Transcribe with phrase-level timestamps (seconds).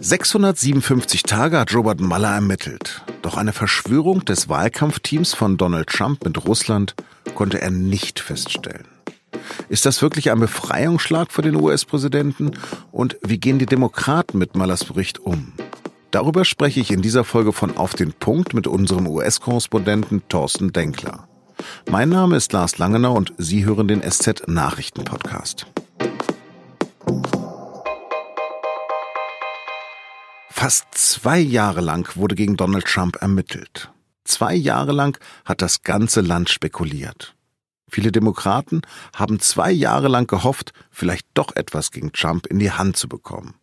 [0.00, 3.02] 657 Tage hat Robert Mueller ermittelt.
[3.22, 6.94] Doch eine Verschwörung des Wahlkampfteams von Donald Trump mit Russland
[7.34, 8.86] konnte er nicht feststellen.
[9.68, 12.52] Ist das wirklich ein Befreiungsschlag für den US-Präsidenten?
[12.92, 15.52] Und wie gehen die Demokraten mit Muellers Bericht um?
[16.12, 21.28] Darüber spreche ich in dieser Folge von Auf den Punkt mit unserem US-Korrespondenten Thorsten Denkler.
[21.90, 25.66] Mein Name ist Lars Langenau und Sie hören den SZ-Nachrichten-Podcast.
[30.60, 33.92] Fast zwei Jahre lang wurde gegen Donald Trump ermittelt.
[34.24, 37.36] Zwei Jahre lang hat das ganze Land spekuliert.
[37.88, 38.82] Viele Demokraten
[39.14, 43.54] haben zwei Jahre lang gehofft, vielleicht doch etwas gegen Trump in die Hand zu bekommen.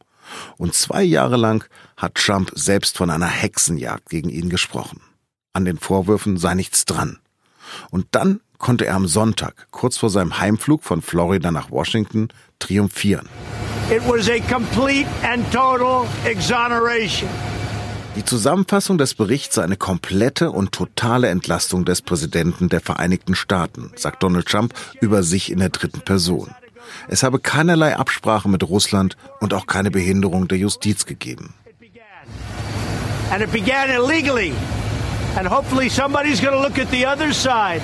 [0.55, 1.67] Und zwei Jahre lang
[1.97, 5.01] hat Trump selbst von einer Hexenjagd gegen ihn gesprochen.
[5.51, 7.19] An den Vorwürfen sei nichts dran.
[7.91, 13.27] Und dann konnte er am Sonntag, kurz vor seinem Heimflug von Florida nach Washington, triumphieren.
[13.91, 17.29] It was a complete and total exoneration.
[18.15, 23.91] Die Zusammenfassung des Berichts sei eine komplette und totale Entlastung des Präsidenten der Vereinigten Staaten,
[23.95, 26.49] sagt Donald Trump über sich in der dritten Person.
[27.09, 31.53] Es habe keinerlei Absprache mit Russland und auch keine Behinderung der Justiz gegeben.
[33.29, 34.53] And it began illegally.
[35.37, 37.83] And hopefully somebody's going to look at the other side.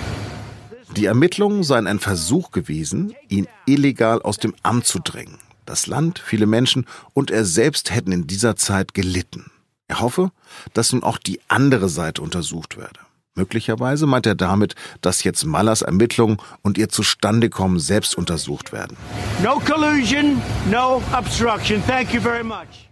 [0.96, 5.38] Die Ermittlungen seien ein Versuch gewesen, ihn illegal aus dem Amt zu drängen.
[5.72, 9.52] Das Land, viele Menschen und er selbst hätten in dieser Zeit gelitten.
[9.88, 10.34] Er hoffe,
[10.74, 13.00] dass nun auch die andere Seite untersucht werde.
[13.36, 18.98] Möglicherweise meint er damit, dass jetzt Mallers Ermittlungen und ihr Zustandekommen selbst untersucht werden.
[19.42, 21.82] No collusion, no obstruction.
[21.88, 22.90] Thank you very much.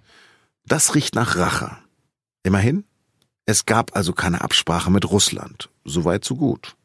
[0.66, 1.76] Das riecht nach Rache.
[2.44, 2.86] Immerhin,
[3.46, 5.68] es gab also keine Absprache mit Russland.
[5.84, 6.78] Soweit so gut.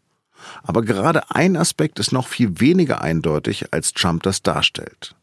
[0.65, 5.15] Aber gerade ein Aspekt ist noch viel weniger eindeutig, als Trump das darstellt.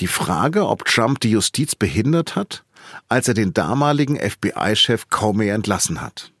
[0.00, 2.64] Die Frage, ob Trump die Justiz behindert hat,
[3.08, 6.32] als er den damaligen FBI-Chef Comey entlassen hat.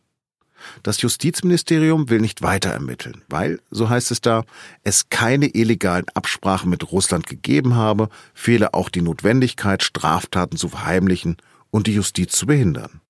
[0.82, 4.44] Das Justizministerium will nicht weiter ermitteln, weil, so heißt es da,
[4.82, 11.36] es keine illegalen Absprachen mit Russland gegeben habe, fehle auch die Notwendigkeit, Straftaten zu verheimlichen
[11.70, 13.00] und die Justiz zu behindern.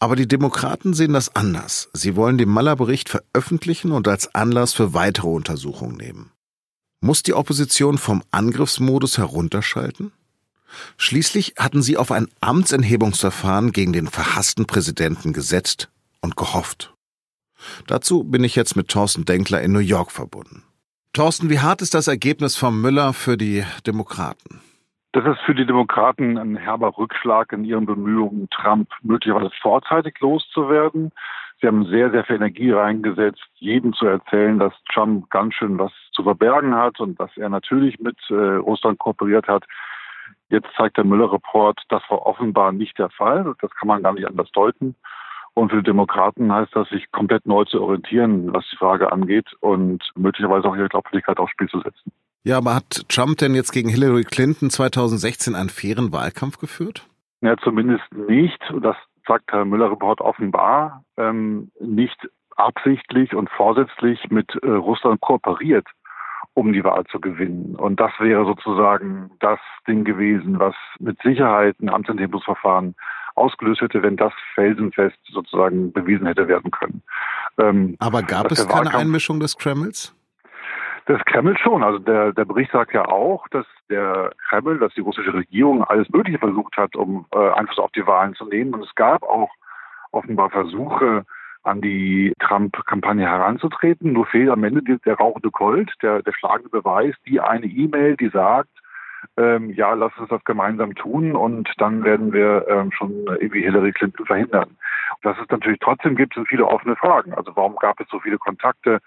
[0.00, 1.88] Aber die Demokraten sehen das anders.
[1.92, 6.32] Sie wollen den Maller-Bericht veröffentlichen und als Anlass für weitere Untersuchungen nehmen.
[7.04, 10.12] Muss die Opposition vom Angriffsmodus herunterschalten?
[10.96, 16.94] Schließlich hatten sie auf ein Amtsenthebungsverfahren gegen den verhassten Präsidenten gesetzt und gehofft.
[17.88, 20.62] Dazu bin ich jetzt mit Thorsten Denkler in New York verbunden.
[21.12, 24.60] Thorsten, wie hart ist das Ergebnis von Müller für die Demokraten?
[25.10, 31.10] Das ist für die Demokraten ein herber Rückschlag in ihren Bemühungen, Trump möglicherweise vorzeitig loszuwerden.
[31.62, 35.92] Sie haben sehr, sehr viel Energie reingesetzt, jedem zu erzählen, dass Trump ganz schön was
[36.12, 39.64] zu verbergen hat und dass er natürlich mit äh, Russland kooperiert hat.
[40.48, 43.54] Jetzt zeigt der Müller-Report, das war offenbar nicht der Fall.
[43.60, 44.96] Das kann man gar nicht anders deuten.
[45.54, 49.46] Und für die Demokraten heißt das, sich komplett neu zu orientieren, was die Frage angeht
[49.60, 52.10] und möglicherweise auch ihre Glaubwürdigkeit aufs Spiel zu setzen.
[52.42, 57.06] Ja, aber hat Trump denn jetzt gegen Hillary Clinton 2016 einen fairen Wahlkampf geführt?
[57.40, 58.58] Ja, zumindest nicht.
[58.80, 58.96] Das
[59.26, 65.86] sagt Herr Müller-Report offenbar, ähm, nicht absichtlich und vorsätzlich mit äh, Russland kooperiert,
[66.54, 67.76] um die Wahl zu gewinnen.
[67.76, 72.94] Und das wäre sozusagen das Ding gewesen, was mit Sicherheit ein Amtsenthebungsverfahren
[73.34, 77.02] ausgelöst hätte, wenn das felsenfest sozusagen bewiesen hätte werden können.
[77.58, 80.14] Ähm, Aber gab es keine Einmischung des Kremls?
[81.12, 81.82] Das Kreml schon.
[81.82, 86.08] Also der, der Bericht sagt ja auch, dass der Kreml, dass die russische Regierung alles
[86.08, 88.72] Mögliche versucht hat, um äh, Einfluss auf die Wahlen zu nehmen.
[88.72, 89.50] Und es gab auch
[90.10, 91.26] offenbar Versuche,
[91.64, 94.14] an die Trump-Kampagne heranzutreten.
[94.14, 98.30] Nur fehlt am Ende der rauchende Colt, der, der schlagende Beweis, die eine E-Mail, die
[98.30, 98.70] sagt,
[99.36, 103.92] ähm, ja, lass uns das gemeinsam tun und dann werden wir ähm, schon irgendwie Hillary
[103.92, 104.78] Clinton verhindern.
[105.22, 107.34] Was es natürlich trotzdem gibt, sind viele offene Fragen.
[107.34, 108.98] Also warum gab es so viele Kontakte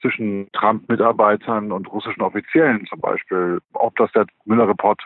[0.00, 3.60] zwischen Trump-Mitarbeitern und russischen Offiziellen zum Beispiel.
[3.72, 5.02] Ob das der Müller-Report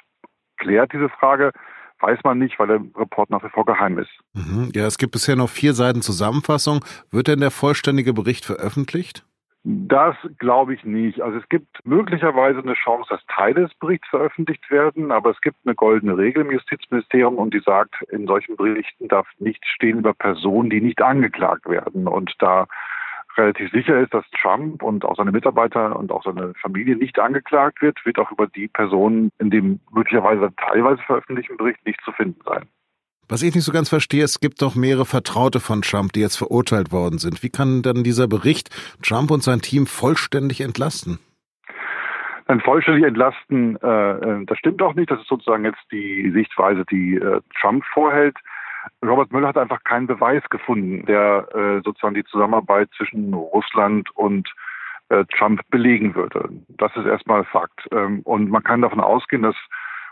[0.59, 1.53] klärt, diese Frage,
[2.01, 4.11] weiß man nicht, weil der Report nach wie vor geheim ist.
[4.35, 4.71] Mhm.
[4.75, 6.85] Ja, es gibt bisher noch vier Seiten Zusammenfassung.
[7.11, 9.25] Wird denn der vollständige Bericht veröffentlicht?
[9.65, 11.21] Das glaube ich nicht.
[11.21, 15.59] Also es gibt möglicherweise eine Chance, dass Teile des Berichts veröffentlicht werden, aber es gibt
[15.65, 20.15] eine goldene Regel im Justizministerium und die sagt, in solchen Berichten darf nichts stehen über
[20.15, 22.09] Personen, die nicht angeklagt werden.
[22.09, 22.67] Und da
[23.37, 27.83] relativ sicher ist, dass Trump und auch seine Mitarbeiter und auch seine Familie nicht angeklagt
[27.83, 32.41] wird, wird auch über die Personen in dem möglicherweise teilweise veröffentlichten Bericht nicht zu finden
[32.45, 32.69] sein.
[33.29, 36.37] Was ich nicht so ganz verstehe, es gibt doch mehrere Vertraute von Trump, die jetzt
[36.37, 37.43] verurteilt worden sind.
[37.43, 38.69] Wie kann dann dieser Bericht
[39.03, 41.19] Trump und sein Team vollständig entlasten?
[42.47, 45.11] Dann vollständig entlasten, äh, äh, das stimmt auch nicht.
[45.11, 48.37] Das ist sozusagen jetzt die Sichtweise, die äh, Trump vorhält.
[49.05, 54.53] Robert Müller hat einfach keinen Beweis gefunden, der äh, sozusagen die Zusammenarbeit zwischen Russland und
[55.09, 56.49] äh, Trump belegen würde.
[56.69, 57.87] Das ist erstmal Fakt.
[57.93, 59.57] Ähm, und man kann davon ausgehen, dass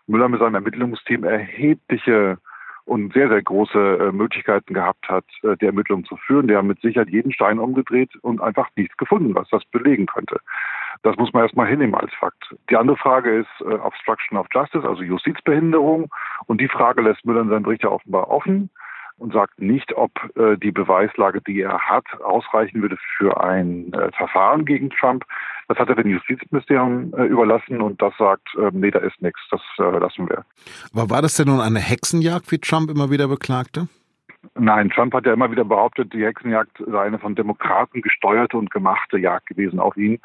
[0.06, 2.38] Müller mit seinem Ermittlungsteam erhebliche
[2.84, 6.48] und sehr, sehr große äh, Möglichkeiten gehabt hat, äh, die Ermittlungen zu führen.
[6.48, 10.40] Der hat mit Sicherheit jeden Stein umgedreht und einfach nichts gefunden, was das belegen könnte.
[11.02, 12.54] Das muss man erstmal hinnehmen als Fakt.
[12.68, 16.10] Die andere Frage ist äh, Obstruction of Justice, also Justizbehinderung.
[16.46, 18.70] Und die Frage lässt Müller in seinem Bericht ja offenbar offen
[19.20, 24.10] und sagt nicht, ob äh, die Beweislage, die er hat, ausreichen würde für ein äh,
[24.12, 25.24] Verfahren gegen Trump.
[25.68, 29.40] Das hat er dem Justizministerium äh, überlassen und das sagt, äh, nee, da ist nichts,
[29.50, 30.44] das äh, lassen wir.
[30.92, 33.88] Aber war das denn nun eine Hexenjagd, wie Trump immer wieder beklagte?
[34.54, 38.70] Nein, Trump hat ja immer wieder behauptet, die Hexenjagd sei eine von Demokraten gesteuerte und
[38.70, 40.18] gemachte Jagd gewesen auf ihn.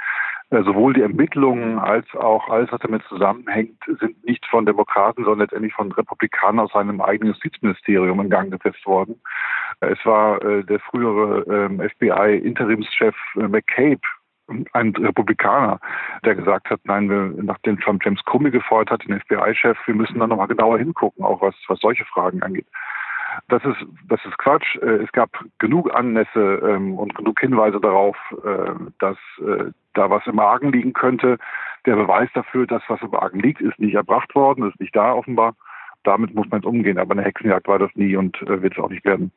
[0.56, 5.42] Äh, sowohl die Ermittlungen als auch alles, was damit zusammenhängt, sind nicht von Demokraten, sondern
[5.42, 9.22] letztendlich von Republikanern aus seinem eigenen Justizministerium in Gang gesetzt worden.
[9.82, 14.00] Äh, es war äh, der frühere ähm, FBI-Interimschef McCabe,
[14.74, 15.80] ein Republikaner,
[16.24, 20.20] der gesagt hat, nein, wir, nachdem Trump James Comey gefeuert hat, den FBI-Chef, wir müssen
[20.20, 22.68] da nochmal genauer hingucken, auch was, was solche Fragen angeht.
[23.48, 23.78] Das ist,
[24.08, 24.76] das ist Quatsch.
[24.78, 25.30] Äh, es gab
[25.60, 30.94] genug Annässe ähm, und genug Hinweise darauf, äh, dass äh, da was im Argen liegen
[30.94, 31.38] könnte.
[31.86, 35.14] Der Beweis dafür, dass was im Argen liegt, ist nicht erbracht worden, ist nicht da
[35.14, 35.56] offenbar.
[36.04, 36.98] Damit muss man jetzt umgehen.
[36.98, 39.32] Aber eine Hexenjagd war das nie und wird es auch nicht werden.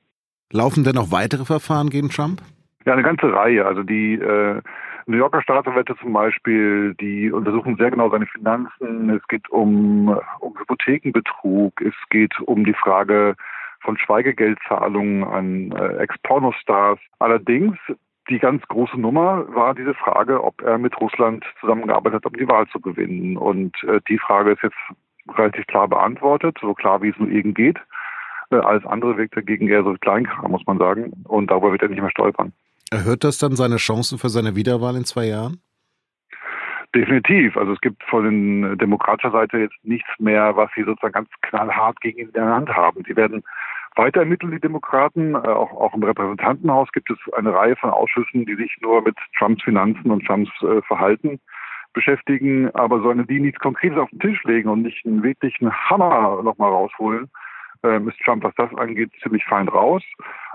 [0.50, 2.40] Laufen denn noch weitere Verfahren gegen Trump?
[2.84, 3.66] Ja, eine ganze Reihe.
[3.66, 4.60] Also die äh,
[5.06, 9.10] New Yorker Staatsanwälte zum Beispiel, die untersuchen sehr genau seine Finanzen.
[9.10, 10.08] Es geht um,
[10.40, 11.80] um Hypothekenbetrug.
[11.80, 13.34] Es geht um die Frage,
[13.88, 16.98] von Schweigegeldzahlungen an äh, Ex-Pornostars.
[17.20, 17.78] Allerdings
[18.28, 22.46] die ganz große Nummer war diese Frage, ob er mit Russland zusammengearbeitet hat, um die
[22.46, 23.38] Wahl zu gewinnen.
[23.38, 24.76] Und äh, die Frage ist jetzt
[25.38, 27.78] relativ klar beantwortet, so klar wie es nur irgend geht.
[28.50, 31.24] Äh, alles andere wirkt dagegen eher so Kleinkram, muss man sagen.
[31.24, 32.52] Und darüber wird er nicht mehr stolpern.
[32.90, 35.62] Erhöht das dann seine Chancen für seine Wiederwahl in zwei Jahren?
[36.94, 37.56] Definitiv.
[37.56, 41.98] Also es gibt von den demokratischer Seite jetzt nichts mehr, was sie sozusagen ganz knallhart
[42.02, 43.02] gegen ihn in der Hand haben.
[43.06, 43.42] Sie werden
[43.98, 45.34] weiter ermitteln, die Demokraten.
[45.34, 49.16] Äh, auch, auch im Repräsentantenhaus gibt es eine Reihe von Ausschüssen, die sich nur mit
[49.38, 51.40] Trumps Finanzen und Trumps äh, Verhalten
[51.92, 52.70] beschäftigen.
[52.74, 56.70] Aber sollen die nichts Konkretes auf den Tisch legen und nicht einen wirklichen Hammer nochmal
[56.70, 57.28] rausholen,
[57.82, 60.02] äh, ist Trump, was das angeht, ziemlich fein raus.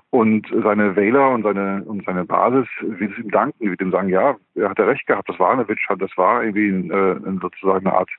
[0.10, 4.10] Und seine Wähler und seine, und seine Basis wird es ihm danken, wird ihm sagen,
[4.10, 7.88] ja, er hat ja recht gehabt, das war eine Witch, das war irgendwie äh, sozusagen
[7.88, 8.12] eine Art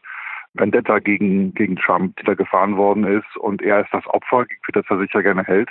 [0.54, 3.36] Vendetta gegen, gegen Trump, die da gefahren worden ist.
[3.38, 5.68] Und er ist das Opfer, für das er sich ja gerne hält.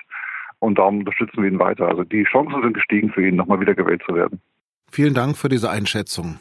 [0.60, 1.88] Und darum unterstützen wir ihn weiter.
[1.88, 4.42] Also die Chancen sind gestiegen für ihn, nochmal wieder gewählt zu werden.
[4.92, 6.40] Vielen Dank für diese Einschätzung.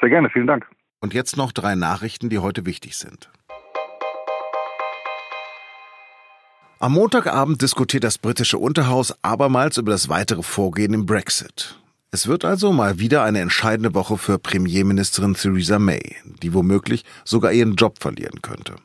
[0.00, 0.66] Sehr gerne, vielen Dank.
[1.00, 3.30] Und jetzt noch drei Nachrichten, die heute wichtig sind.
[6.78, 11.80] Am Montagabend diskutiert das britische Unterhaus abermals über das weitere Vorgehen im Brexit.
[12.16, 17.52] Es wird also mal wieder eine entscheidende Woche für Premierministerin Theresa May, die womöglich sogar
[17.52, 18.76] ihren Job verlieren könnte.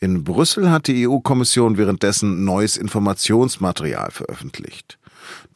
[0.00, 4.98] In Brüssel hat die EU-Kommission währenddessen neues Informationsmaterial veröffentlicht.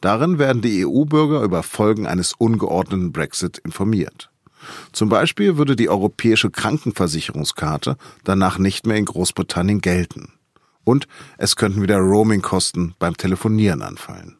[0.01, 4.29] Darin werden die EU-Bürger über Folgen eines ungeordneten Brexit informiert.
[4.91, 10.33] Zum Beispiel würde die europäische Krankenversicherungskarte danach nicht mehr in Großbritannien gelten.
[10.83, 11.07] Und
[11.39, 14.37] es könnten wieder Roamingkosten beim Telefonieren anfallen.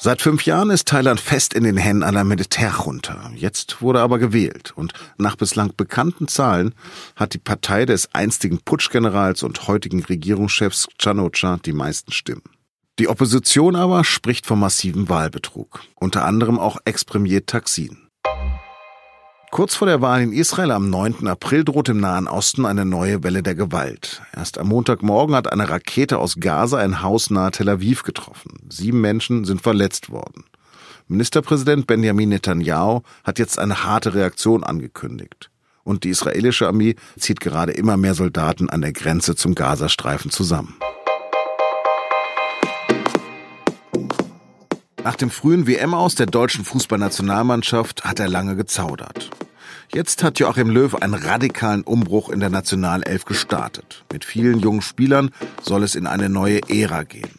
[0.00, 3.32] Seit fünf Jahren ist Thailand fest in den Händen einer Militärjunta.
[3.34, 6.72] Jetzt wurde aber gewählt und nach bislang bekannten Zahlen
[7.16, 12.44] hat die Partei des einstigen Putschgenerals und heutigen Regierungschefs Chanocha die meisten Stimmen.
[13.00, 18.08] Die Opposition aber spricht vom massiven Wahlbetrug, unter anderem auch Ex-Premier Taksin.
[19.50, 21.26] Kurz vor der Wahl in Israel am 9.
[21.26, 24.20] April droht im Nahen Osten eine neue Welle der Gewalt.
[24.36, 28.52] Erst am Montagmorgen hat eine Rakete aus Gaza ein Haus nahe Tel Aviv getroffen.
[28.68, 30.44] Sieben Menschen sind verletzt worden.
[31.08, 35.50] Ministerpräsident Benjamin Netanyahu hat jetzt eine harte Reaktion angekündigt.
[35.82, 40.76] Und die israelische Armee zieht gerade immer mehr Soldaten an der Grenze zum Gazastreifen zusammen.
[45.08, 49.30] Nach dem frühen WM aus der deutschen Fußballnationalmannschaft hat er lange gezaudert.
[49.90, 54.04] Jetzt hat Joachim Löw einen radikalen Umbruch in der Nationalelf gestartet.
[54.12, 55.30] Mit vielen jungen Spielern
[55.62, 57.30] soll es in eine neue Ära gehen.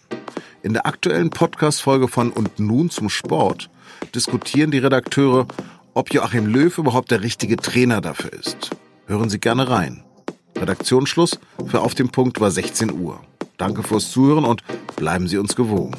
[0.63, 3.69] In der aktuellen Podcast-Folge von Und nun zum Sport
[4.15, 5.45] diskutieren die Redakteure,
[5.93, 8.71] ob Joachim Löw überhaupt der richtige Trainer dafür ist.
[9.05, 10.03] Hören Sie gerne rein.
[10.57, 13.21] Redaktionsschluss für Auf dem Punkt war 16 Uhr.
[13.57, 14.63] Danke fürs Zuhören und
[14.95, 15.95] bleiben Sie uns gewogen.